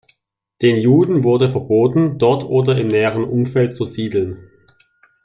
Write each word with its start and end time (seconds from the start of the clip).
Den 0.63 0.77
Juden 0.77 1.23
wurde 1.23 1.51
verboten, 1.51 2.17
dort 2.17 2.43
oder 2.43 2.75
im 2.75 2.87
näheren 2.87 3.23
Umfeld 3.23 3.75
zu 3.75 3.85
siedeln. 3.85 4.49